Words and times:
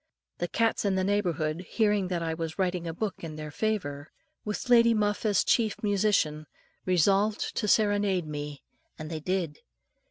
The 0.39 0.47
cats 0.47 0.83
in 0.83 0.95
the 0.95 1.03
neighbourhood, 1.03 1.63
hearing 1.69 2.07
that 2.07 2.23
I 2.23 2.33
was 2.33 2.57
writing 2.57 2.87
a 2.87 2.91
book 2.91 3.23
in 3.23 3.35
their 3.35 3.51
favour, 3.51 4.09
with 4.43 4.67
Lady 4.67 4.95
Muff 4.95 5.27
as 5.27 5.43
chief 5.43 5.75
musician, 5.83 6.47
resolved 6.87 7.55
to 7.57 7.67
serenade 7.67 8.25
me; 8.25 8.63
and 8.97 9.11
they 9.11 9.19
did. 9.19 9.59